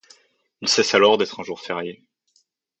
Il 0.61 0.67
cesse 0.67 0.95
alors 0.95 1.19
d'être 1.19 1.39
un 1.39 1.43
jour 1.43 1.59
férié. 1.59 2.03